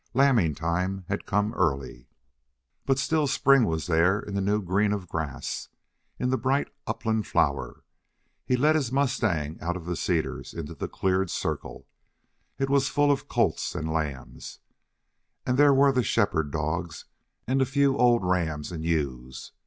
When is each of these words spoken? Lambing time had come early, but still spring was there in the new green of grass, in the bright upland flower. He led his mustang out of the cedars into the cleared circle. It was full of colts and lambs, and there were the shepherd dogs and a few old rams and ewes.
Lambing 0.15 0.55
time 0.55 1.05
had 1.09 1.27
come 1.27 1.53
early, 1.53 2.07
but 2.87 2.97
still 2.97 3.27
spring 3.27 3.65
was 3.65 3.85
there 3.85 4.19
in 4.19 4.33
the 4.33 4.41
new 4.41 4.59
green 4.59 4.93
of 4.93 5.07
grass, 5.07 5.69
in 6.17 6.31
the 6.31 6.39
bright 6.39 6.69
upland 6.87 7.27
flower. 7.27 7.83
He 8.43 8.57
led 8.57 8.73
his 8.75 8.91
mustang 8.91 9.59
out 9.61 9.77
of 9.77 9.85
the 9.85 9.95
cedars 9.95 10.55
into 10.55 10.73
the 10.73 10.87
cleared 10.87 11.29
circle. 11.29 11.87
It 12.57 12.67
was 12.67 12.89
full 12.89 13.11
of 13.11 13.27
colts 13.27 13.75
and 13.75 13.93
lambs, 13.93 14.57
and 15.45 15.55
there 15.55 15.71
were 15.71 15.91
the 15.91 16.01
shepherd 16.01 16.49
dogs 16.49 17.05
and 17.45 17.61
a 17.61 17.65
few 17.67 17.95
old 17.95 18.25
rams 18.25 18.71
and 18.71 18.83
ewes. 18.83 19.51